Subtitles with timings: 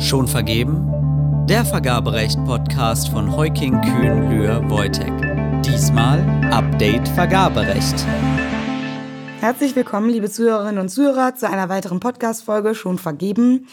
[0.00, 1.46] Schon vergeben?
[1.46, 5.12] Der Vergaberecht-Podcast von Heuking Kühn Lühr Wojtek.
[5.62, 8.06] Diesmal Update Vergaberecht.
[9.40, 13.68] Herzlich willkommen, liebe Zuhörerinnen und Zuhörer, zu einer weiteren Podcast-Folge Schon vergeben.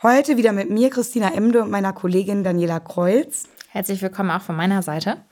[0.00, 3.48] Heute wieder mit mir, Christina Emde und meiner Kollegin Daniela Kreuz.
[3.68, 5.24] Herzlich willkommen auch von meiner Seite.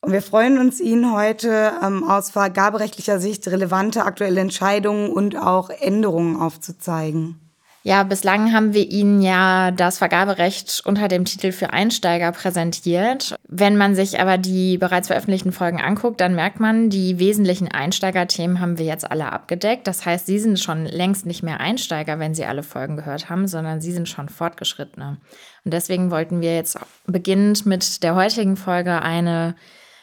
[0.00, 5.70] Und wir freuen uns, Ihnen heute ähm, aus vergaberechtlicher Sicht relevante aktuelle Entscheidungen und auch
[5.70, 7.43] Änderungen aufzuzeigen.
[7.86, 13.36] Ja, bislang haben wir Ihnen ja das Vergaberecht unter dem Titel für Einsteiger präsentiert.
[13.46, 18.58] Wenn man sich aber die bereits veröffentlichten Folgen anguckt, dann merkt man, die wesentlichen Einsteigerthemen
[18.58, 19.86] haben wir jetzt alle abgedeckt.
[19.86, 23.46] Das heißt, Sie sind schon längst nicht mehr Einsteiger, wenn Sie alle Folgen gehört haben,
[23.46, 25.18] sondern Sie sind schon Fortgeschrittene.
[25.66, 29.56] Und deswegen wollten wir jetzt beginnend mit der heutigen Folge eine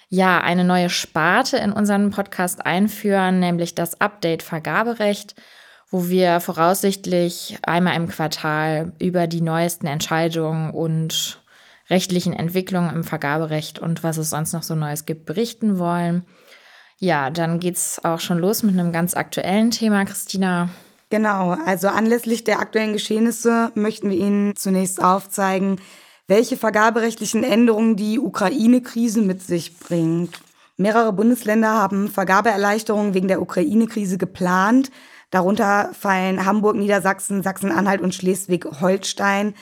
[0.08, 5.36] ja, eine neue Sparte in unseren Podcast einführen, nämlich das Update Vergaberecht
[5.92, 11.44] wo wir voraussichtlich einmal im Quartal über die neuesten Entscheidungen und
[11.90, 16.24] rechtlichen Entwicklungen im Vergaberecht und was es sonst noch so Neues gibt, berichten wollen.
[16.98, 20.70] Ja, dann geht es auch schon los mit einem ganz aktuellen Thema, Christina.
[21.10, 25.82] Genau, also anlässlich der aktuellen Geschehnisse möchten wir Ihnen zunächst aufzeigen,
[26.28, 30.40] welche vergaberechtlichen Änderungen die Ukraine-Krise mit sich bringt.
[30.78, 34.90] Mehrere Bundesländer haben Vergabeerleichterungen wegen der Ukraine-Krise geplant.
[35.32, 39.56] Darunter fallen Hamburg, Niedersachsen, Sachsen-Anhalt und Schleswig-Holstein,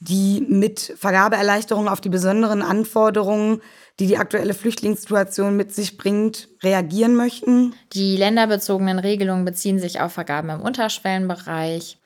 [0.00, 3.60] die mit Vergabeerleichterungen auf die besonderen Anforderungen,
[3.98, 7.74] die die aktuelle Flüchtlingssituation mit sich bringt, reagieren möchten.
[7.92, 11.98] Die länderbezogenen Regelungen beziehen sich auf Vergaben im Unterschwellenbereich.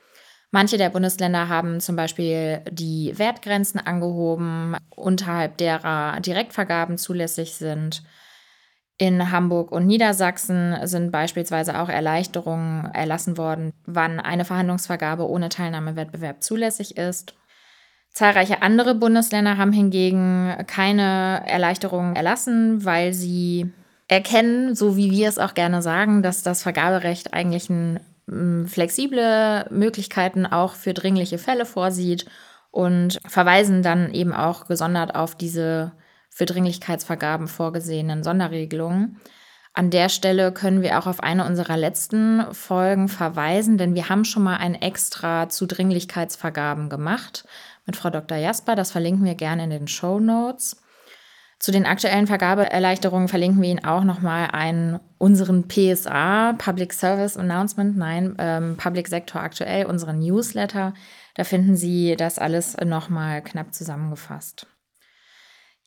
[0.51, 8.03] Manche der Bundesländer haben zum Beispiel die Wertgrenzen angehoben, unterhalb derer Direktvergaben zulässig sind.
[9.03, 16.41] In Hamburg und Niedersachsen sind beispielsweise auch Erleichterungen erlassen worden, wann eine Verhandlungsvergabe ohne Teilnahmewettbewerb
[16.41, 17.35] zulässig ist.
[18.13, 23.73] Zahlreiche andere Bundesländer haben hingegen keine Erleichterungen erlassen, weil sie
[24.07, 27.69] erkennen, so wie wir es auch gerne sagen, dass das Vergaberecht eigentlich
[28.67, 32.27] flexible Möglichkeiten auch für dringliche Fälle vorsieht
[32.71, 35.91] und verweisen dann eben auch gesondert auf diese
[36.33, 39.21] für Dringlichkeitsvergaben vorgesehenen Sonderregelungen.
[39.75, 44.25] An der Stelle können wir auch auf eine unserer letzten Folgen verweisen, denn wir haben
[44.25, 47.47] schon mal ein Extra zu Dringlichkeitsvergaben gemacht
[47.87, 48.37] mit Frau Dr.
[48.37, 48.77] Jasper.
[48.77, 50.83] Das verlinken wir gerne in den Show Notes.
[51.59, 57.97] Zu den aktuellen Vergabeerleichterungen verlinken wir Ihnen auch nochmal einen unseren PSA, Public Service Announcement,
[57.97, 60.93] nein, ähm, Public Sector aktuell, unseren Newsletter.
[61.35, 64.67] Da finden Sie das alles nochmal knapp zusammengefasst.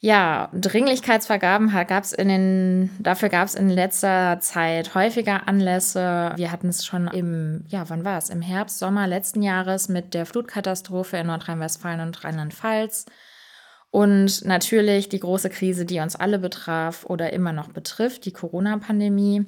[0.06, 6.32] Ja, Dringlichkeitsvergaben gab's in den, dafür gab es in letzter Zeit häufiger Anlässe.
[6.36, 8.30] Wir hatten es schon im, ja, wann war es?
[8.30, 13.08] Im Herbst, Sommer letzten Jahres mit der Flutkatastrophe in Nordrhein-Westfalen und Rheinland-Pfalz.
[13.90, 19.48] Und natürlich die große Krise, die uns alle betraf oder immer noch betrifft, die Corona-Pandemie.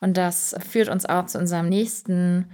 [0.00, 2.50] Und das führt uns auch zu unserem nächsten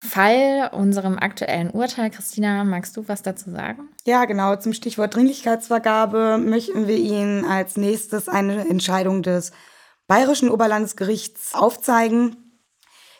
[0.00, 2.10] Fall, unserem aktuellen Urteil.
[2.10, 3.88] Christina, magst du was dazu sagen?
[4.04, 4.54] Ja, genau.
[4.56, 9.52] Zum Stichwort Dringlichkeitsvergabe möchten wir Ihnen als nächstes eine Entscheidung des
[10.06, 12.60] Bayerischen Oberlandesgerichts aufzeigen.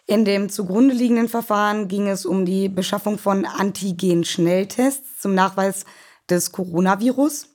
[0.06, 5.84] In dem zugrunde liegenden Verfahren ging es um die Beschaffung von Antigen-Schnelltests zum Nachweis
[6.30, 7.54] des Coronavirus.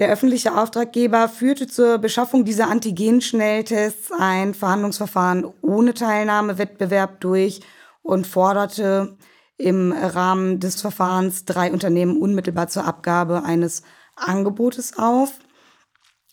[0.00, 7.60] Der öffentliche Auftraggeber führte zur Beschaffung dieser Antigen-Schnelltests ein Verhandlungsverfahren ohne Teilnahmewettbewerb durch
[8.04, 9.16] und forderte
[9.56, 13.82] im Rahmen des Verfahrens drei Unternehmen unmittelbar zur Abgabe eines
[14.14, 15.32] Angebotes auf.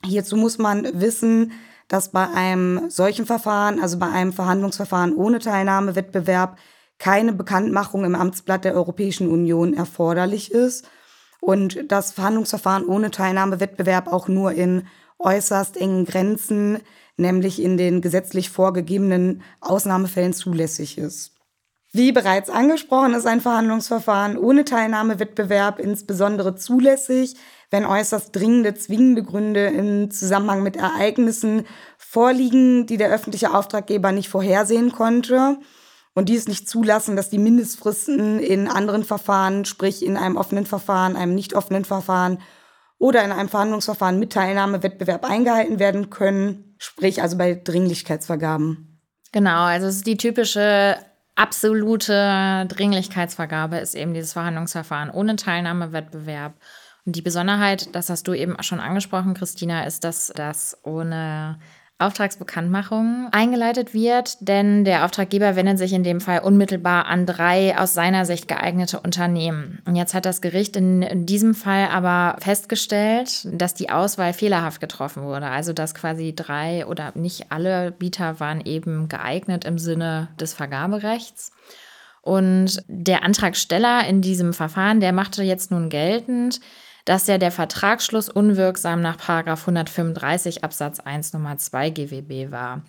[0.05, 1.53] Hierzu muss man wissen,
[1.87, 6.57] dass bei einem solchen Verfahren, also bei einem Verhandlungsverfahren ohne Teilnahmewettbewerb,
[6.99, 10.87] keine Bekanntmachung im Amtsblatt der Europäischen Union erforderlich ist
[11.39, 14.87] und das Verhandlungsverfahren ohne Teilnahmewettbewerb auch nur in
[15.19, 16.79] äußerst engen Grenzen,
[17.17, 21.30] nämlich in den gesetzlich vorgegebenen Ausnahmefällen zulässig ist.
[21.93, 27.35] Wie bereits angesprochen ist ein Verhandlungsverfahren ohne Teilnahmewettbewerb insbesondere zulässig,
[27.69, 31.65] wenn äußerst dringende, zwingende Gründe im Zusammenhang mit Ereignissen
[31.97, 35.57] vorliegen, die der öffentliche Auftraggeber nicht vorhersehen konnte
[36.13, 41.17] und dies nicht zulassen, dass die Mindestfristen in anderen Verfahren, sprich in einem offenen Verfahren,
[41.17, 42.39] einem nicht offenen Verfahren
[42.99, 49.01] oder in einem Verhandlungsverfahren mit Teilnahmewettbewerb eingehalten werden können, sprich also bei Dringlichkeitsvergaben.
[49.33, 50.97] Genau, also es ist die typische
[51.35, 56.53] absolute Dringlichkeitsvergabe ist eben dieses Verhandlungsverfahren ohne Teilnahmewettbewerb.
[57.05, 61.59] Und die Besonderheit, das hast du eben schon angesprochen, Christina, ist, dass das ohne
[62.01, 67.93] Auftragsbekanntmachung eingeleitet wird, denn der Auftraggeber wendet sich in dem Fall unmittelbar an drei aus
[67.93, 69.79] seiner Sicht geeignete Unternehmen.
[69.85, 75.23] Und jetzt hat das Gericht in, diesem Fall aber festgestellt, dass die Auswahl fehlerhaft getroffen
[75.23, 75.47] wurde.
[75.47, 81.51] Also dass quasi drei oder nicht alle Bieter waren eben geeignet im Sinne des Vergaberechts.
[82.21, 86.59] Und der Antragsteller in diesem Verfahren, der machte jetzt nun geltend,
[87.11, 92.83] dass ja der Vertragsschluss unwirksam nach 135 Absatz 1 Nummer 2 GWB war.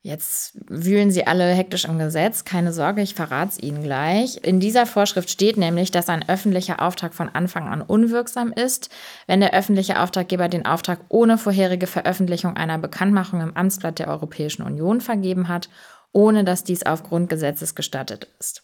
[0.00, 2.44] Jetzt wühlen Sie alle hektisch im Gesetz.
[2.44, 4.42] Keine Sorge, ich verrate es Ihnen gleich.
[4.42, 8.90] In dieser Vorschrift steht nämlich, dass ein öffentlicher Auftrag von Anfang an unwirksam ist,
[9.28, 14.64] wenn der öffentliche Auftraggeber den Auftrag ohne vorherige Veröffentlichung einer Bekanntmachung im Amtsblatt der Europäischen
[14.64, 15.68] Union vergeben hat
[16.12, 18.62] ohne dass dies auf Grundgesetzes gestattet ist.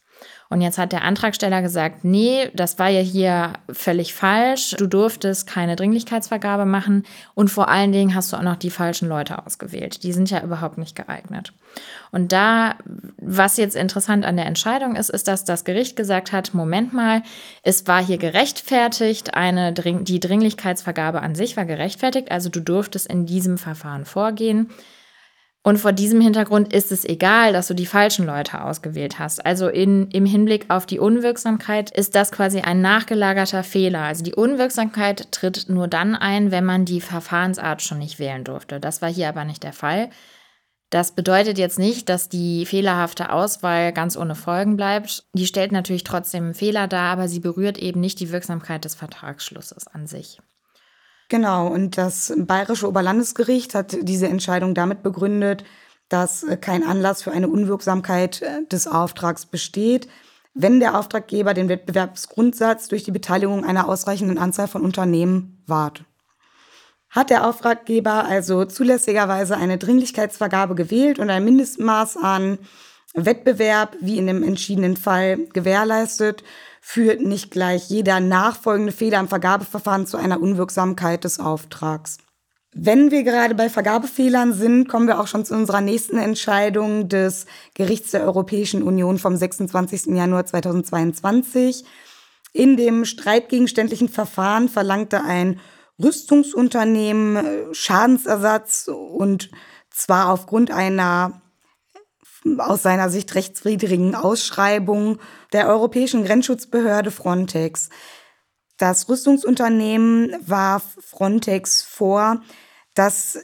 [0.50, 4.74] Und jetzt hat der Antragsteller gesagt, nee, das war ja hier völlig falsch.
[4.78, 7.04] Du durftest keine Dringlichkeitsvergabe machen
[7.34, 10.02] und vor allen Dingen hast du auch noch die falschen Leute ausgewählt.
[10.04, 11.52] Die sind ja überhaupt nicht geeignet.
[12.10, 12.76] Und da,
[13.18, 17.22] was jetzt interessant an der Entscheidung ist, ist, dass das Gericht gesagt hat, Moment mal,
[17.62, 23.26] es war hier gerechtfertigt, eine, die Dringlichkeitsvergabe an sich war gerechtfertigt, also du durftest in
[23.26, 24.70] diesem Verfahren vorgehen.
[25.68, 29.44] Und vor diesem Hintergrund ist es egal, dass du die falschen Leute ausgewählt hast.
[29.44, 34.00] Also in, im Hinblick auf die Unwirksamkeit ist das quasi ein nachgelagerter Fehler.
[34.00, 38.80] Also die Unwirksamkeit tritt nur dann ein, wenn man die Verfahrensart schon nicht wählen durfte.
[38.80, 40.08] Das war hier aber nicht der Fall.
[40.88, 45.24] Das bedeutet jetzt nicht, dass die fehlerhafte Auswahl ganz ohne Folgen bleibt.
[45.34, 48.94] Die stellt natürlich trotzdem einen Fehler dar, aber sie berührt eben nicht die Wirksamkeit des
[48.94, 50.40] Vertragsschlusses an sich.
[51.28, 55.64] Genau, und das Bayerische Oberlandesgericht hat diese Entscheidung damit begründet,
[56.08, 60.08] dass äh, kein Anlass für eine Unwirksamkeit äh, des Auftrags besteht,
[60.54, 66.04] wenn der Auftraggeber den Wettbewerbsgrundsatz durch die Beteiligung einer ausreichenden Anzahl von Unternehmen wahrt.
[67.10, 72.58] Hat der Auftraggeber also zulässigerweise eine Dringlichkeitsvergabe gewählt und ein Mindestmaß an
[73.14, 76.42] Wettbewerb, wie in dem entschiedenen Fall, gewährleistet,
[76.90, 82.16] führt nicht gleich jeder nachfolgende Fehler im Vergabeverfahren zu einer Unwirksamkeit des Auftrags.
[82.72, 87.44] Wenn wir gerade bei Vergabefehlern sind, kommen wir auch schon zu unserer nächsten Entscheidung des
[87.74, 90.16] Gerichts der Europäischen Union vom 26.
[90.16, 91.84] Januar 2022.
[92.54, 95.60] In dem streitgegenständlichen Verfahren verlangte ein
[96.02, 99.50] Rüstungsunternehmen äh, Schadensersatz und
[99.90, 101.42] zwar aufgrund einer
[102.58, 105.18] aus seiner Sicht rechtswidrigen Ausschreibung
[105.52, 107.88] der Europäischen Grenzschutzbehörde Frontex.
[108.76, 112.42] Das Rüstungsunternehmen warf Frontex vor,
[112.94, 113.38] dass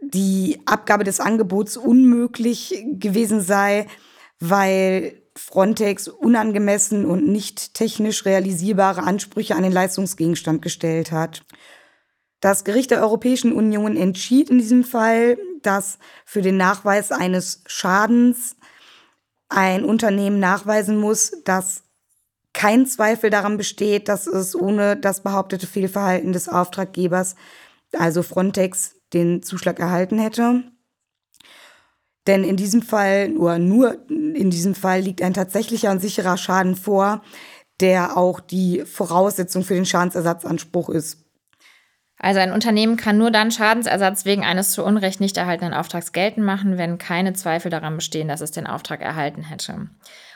[0.00, 3.86] die Abgabe des Angebots unmöglich gewesen sei,
[4.38, 11.44] weil Frontex unangemessen und nicht technisch realisierbare Ansprüche an den Leistungsgegenstand gestellt hat.
[12.40, 18.56] Das Gericht der Europäischen Union entschied in diesem Fall, dass für den Nachweis eines Schadens
[19.48, 21.82] ein Unternehmen nachweisen muss, dass
[22.52, 27.36] kein Zweifel daran besteht, dass es ohne das behauptete Fehlverhalten des Auftraggebers,
[27.92, 30.62] also Frontex, den Zuschlag erhalten hätte.
[32.26, 36.76] Denn in diesem Fall, oder nur in diesem Fall, liegt ein tatsächlicher und sicherer Schaden
[36.76, 37.22] vor,
[37.80, 41.24] der auch die Voraussetzung für den Schadensersatzanspruch ist.
[42.22, 46.44] Also ein Unternehmen kann nur dann Schadensersatz wegen eines zu Unrecht nicht erhaltenen Auftrags geltend
[46.44, 49.88] machen, wenn keine Zweifel daran bestehen, dass es den Auftrag erhalten hätte.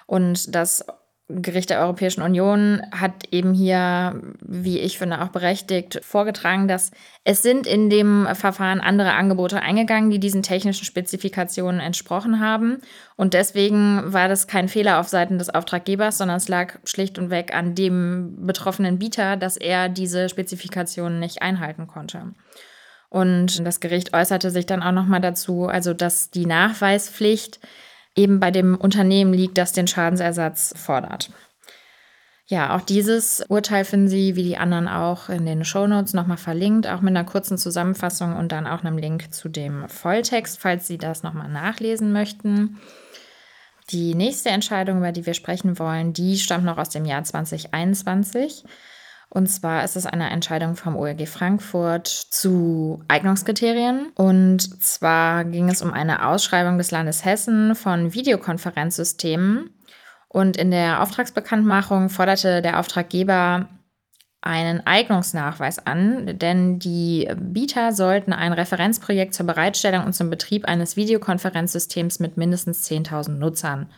[0.06, 0.86] Und das
[1.28, 6.90] Gericht der Europäischen Union hat eben hier, wie ich finde, auch berechtigt vorgetragen, dass
[7.24, 12.82] es sind in dem Verfahren andere Angebote eingegangen, die diesen technischen Spezifikationen entsprochen haben.
[13.16, 17.30] Und deswegen war das kein Fehler auf Seiten des Auftraggebers, sondern es lag schlicht und
[17.30, 22.34] weg an dem betroffenen Bieter, dass er diese Spezifikationen nicht einhalten konnte.
[23.08, 27.60] Und das Gericht äußerte sich dann auch nochmal dazu, also dass die Nachweispflicht
[28.16, 31.30] eben bei dem Unternehmen liegt, das den Schadensersatz fordert.
[32.46, 36.86] Ja, auch dieses Urteil finden Sie, wie die anderen auch, in den Shownotes nochmal verlinkt,
[36.86, 40.98] auch mit einer kurzen Zusammenfassung und dann auch einem Link zu dem Volltext, falls Sie
[40.98, 42.78] das nochmal nachlesen möchten.
[43.90, 48.64] Die nächste Entscheidung, über die wir sprechen wollen, die stammt noch aus dem Jahr 2021.
[49.34, 54.12] Und zwar ist es eine Entscheidung vom OLG Frankfurt zu Eignungskriterien.
[54.14, 59.70] Und zwar ging es um eine Ausschreibung des Landes Hessen von Videokonferenzsystemen.
[60.28, 63.68] Und in der Auftragsbekanntmachung forderte der Auftraggeber
[64.40, 70.96] einen Eignungsnachweis an, denn die Bieter sollten ein Referenzprojekt zur Bereitstellung und zum Betrieb eines
[70.96, 73.90] Videokonferenzsystems mit mindestens 10.000 Nutzern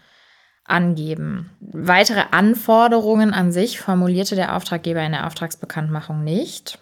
[0.66, 1.50] angeben.
[1.60, 6.78] Weitere Anforderungen an sich formulierte der Auftraggeber in der Auftragsbekanntmachung nicht.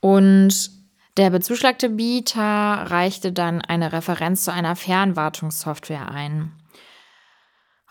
[0.00, 0.70] Und
[1.18, 6.52] Der bezuschlagte Bieter reichte dann eine Referenz zu einer Fernwartungssoftware ein.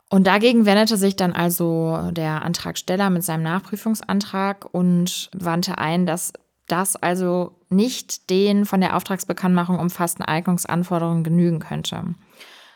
[0.10, 6.32] Und dagegen wendete sich dann also der Antragsteller mit seinem Nachprüfungsantrag und wandte ein, dass
[6.68, 12.16] das also nicht den von der Auftragsbekanntmachung umfassten Eignungsanforderungen genügen könnte.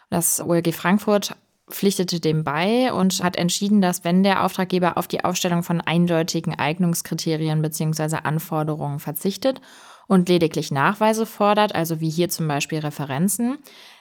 [0.09, 1.37] Das OLG Frankfurt
[1.71, 6.57] pflichtete dem bei und hat entschieden, dass wenn der Auftraggeber auf die Aufstellung von eindeutigen
[6.57, 8.17] Eignungskriterien bzw.
[8.23, 9.61] Anforderungen verzichtet
[10.07, 13.57] und lediglich Nachweise fordert, also wie hier zum Beispiel Referenzen,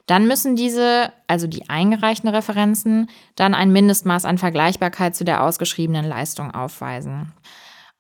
[0.07, 6.05] dann müssen diese, also die eingereichten Referenzen, dann ein Mindestmaß an Vergleichbarkeit zu der ausgeschriebenen
[6.05, 7.33] Leistung aufweisen.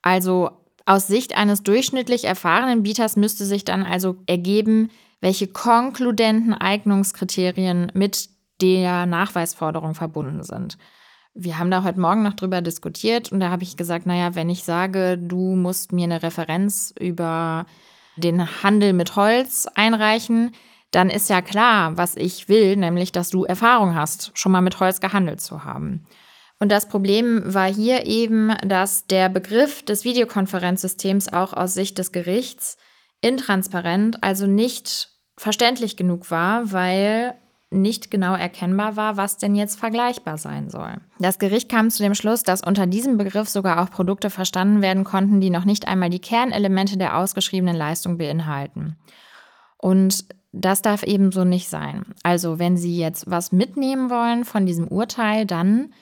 [0.03, 0.50] Also
[0.87, 8.31] aus Sicht eines durchschnittlich erfahrenen Bieters müsste sich dann also ergeben, welche konkludenten Eignungskriterien mit
[8.61, 10.79] der Nachweisforderung verbunden sind.
[11.35, 14.50] Wir haben da heute Morgen noch drüber diskutiert und da habe ich gesagt, naja, wenn
[14.50, 17.67] ich sage, du musst mir eine Referenz über
[18.17, 20.52] den Handel mit Holz einreichen,
[20.90, 24.81] dann ist ja klar, was ich will, nämlich, dass du Erfahrung hast, schon mal mit
[24.81, 26.05] Holz gehandelt zu haben.
[26.59, 32.12] Und das Problem war hier eben, dass der Begriff des Videokonferenzsystems auch aus Sicht des
[32.12, 32.76] Gerichts
[33.23, 37.35] intransparent, also nicht verständlich genug war, weil
[37.71, 40.97] nicht genau erkennbar war, was denn jetzt vergleichbar sein soll.
[41.21, 45.05] Das Gericht kam zu dem Schluss, dass unter diesem Begriff sogar auch Produkte verstanden werden
[45.05, 48.97] konnten, die noch nicht einmal die Kernelemente der ausgeschriebenen Leistung beinhalten.
[49.79, 52.07] Und das darf ebenso nicht sein.
[52.25, 55.95] Also wenn Sie jetzt was mitnehmen wollen von diesem Urteil, dann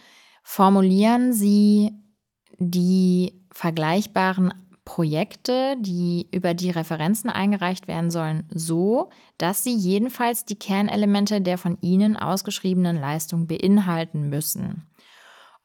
[0.43, 1.93] formulieren Sie
[2.59, 4.55] die vergleichbaren
[4.89, 11.59] Projekte, die über die Referenzen eingereicht werden sollen, so, dass sie jedenfalls die Kernelemente der
[11.59, 14.87] von Ihnen ausgeschriebenen Leistung beinhalten müssen.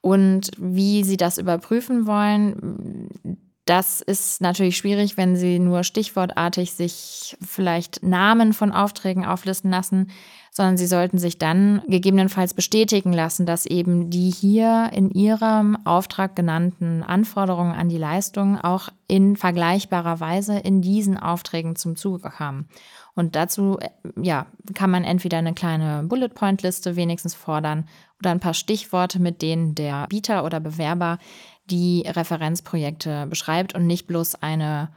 [0.02, 7.38] Und wie Sie das überprüfen wollen, das ist natürlich schwierig, wenn Sie nur stichwortartig sich
[7.42, 10.12] vielleicht Namen von Aufträgen auflisten lassen,
[10.52, 16.36] sondern Sie sollten sich dann gegebenenfalls bestätigen lassen, dass eben die hier in Ihrem Auftrag
[16.36, 22.68] genannten Anforderungen an die Leistung auch in vergleichbarer Weise in diesen Aufträgen zum Zuge kamen.
[23.16, 23.90] Und dazu äh,
[24.22, 27.88] ja, kann man entweder eine kleine Bullet-Point-Liste wenigstens fordern
[28.20, 31.20] oder ein paar Stichworte, mit denen der Bieter oder Bewerber
[31.66, 34.90] die Referenzprojekte beschreibt und nicht bloß eine,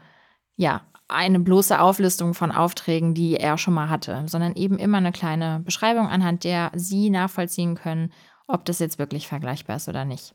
[0.57, 5.13] ja, eine bloße Auflistung von Aufträgen, die er schon mal hatte, sondern eben immer eine
[5.13, 8.13] kleine Beschreibung, anhand der Sie nachvollziehen können,
[8.49, 10.35] ob das jetzt wirklich vergleichbar ist oder nicht.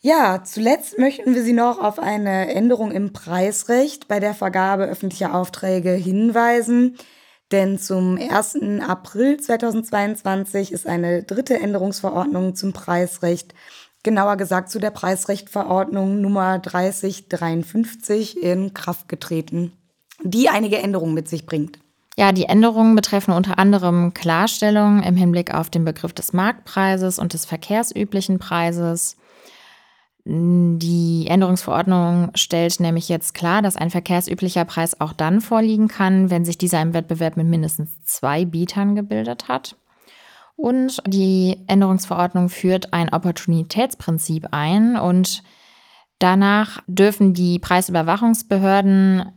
[0.00, 5.34] Ja, zuletzt möchten wir Sie noch auf eine Änderung im Preisrecht bei der Vergabe öffentlicher
[5.34, 6.98] Aufträge hinweisen.
[7.52, 8.58] Denn zum 1.
[8.84, 13.54] April 2022 ist eine dritte Änderungsverordnung zum Preisrecht
[14.02, 19.72] genauer gesagt zu der Preisrechtverordnung Nummer 3053 in Kraft getreten,
[20.22, 21.78] die einige Änderungen mit sich bringt.
[22.16, 27.32] Ja, die Änderungen betreffen unter anderem Klarstellung im Hinblick auf den Begriff des Marktpreises und
[27.32, 29.16] des verkehrsüblichen Preises.
[30.24, 36.44] Die Änderungsverordnung stellt nämlich jetzt klar, dass ein verkehrsüblicher Preis auch dann vorliegen kann, wenn
[36.44, 39.76] sich dieser im Wettbewerb mit mindestens zwei Bietern gebildet hat.
[40.56, 45.42] Und die Änderungsverordnung führt ein Opportunitätsprinzip ein und
[46.18, 49.32] danach dürfen die Preisüberwachungsbehörden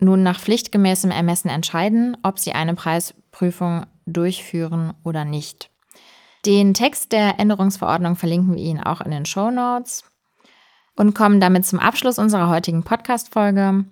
[0.00, 5.70] nun nach pflichtgemäßem Ermessen entscheiden, ob sie eine Preisprüfung durchführen oder nicht.
[6.44, 10.04] Den Text der Änderungsverordnung verlinken wir Ihnen auch in den Show Notes
[10.96, 13.84] und kommen damit zum Abschluss unserer heutigen Podcast-Folge.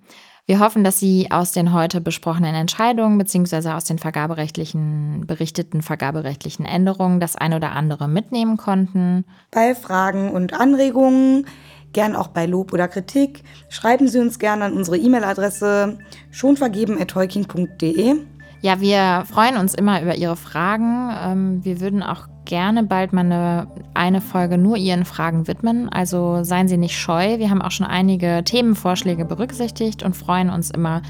[0.51, 3.69] Wir hoffen, dass Sie aus den heute besprochenen Entscheidungen bzw.
[3.69, 9.23] aus den vergaberechtlichen, berichteten vergaberechtlichen Änderungen das ein oder andere mitnehmen konnten.
[9.51, 11.45] Bei Fragen und Anregungen,
[11.93, 15.99] gern auch bei Lob oder Kritik, schreiben Sie uns gerne an unsere E-Mail-Adresse
[16.31, 18.15] schonvergeben.heuking.de.
[18.59, 21.11] Ja, wir freuen uns immer über Ihre Fragen.
[21.23, 25.87] Ähm, wir würden auch gerne bald mal eine, eine Folge nur Ihren Fragen widmen.
[25.87, 27.39] Also seien Sie nicht scheu.
[27.39, 31.01] Wir haben auch schon einige Themenvorschläge berücksichtigt und freuen uns immer,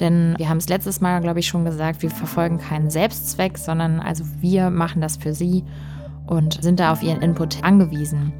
[0.00, 4.00] denn wir haben es letztes Mal, glaube ich, schon gesagt, wir verfolgen keinen Selbstzweck, sondern
[4.00, 5.62] also wir machen das für Sie
[6.26, 8.32] und sind da auf Ihren Input angewiesen.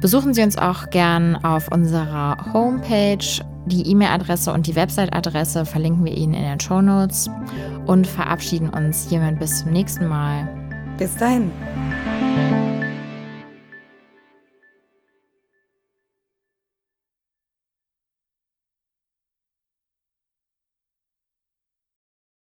[0.00, 3.26] Besuchen Sie uns auch gern auf unserer Homepage
[3.66, 7.28] die E-Mail-Adresse und die Website-Adresse verlinken wir Ihnen in den Show Notes
[7.86, 10.65] und verabschieden uns hiermit bis zum nächsten Mal.
[10.98, 11.50] Bis dahin.